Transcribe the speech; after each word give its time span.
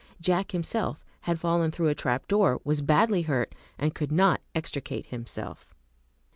Jack 0.19 0.49
himself 0.49 1.05
had 1.29 1.39
fallen 1.39 1.69
through 1.69 1.89
a 1.89 1.93
trap 1.93 2.27
door, 2.27 2.59
was 2.63 2.81
badly 2.81 3.21
hurt, 3.21 3.53
and 3.77 3.93
could 3.93 4.11
not 4.11 4.41
extricate 4.55 5.05
himself. 5.05 5.75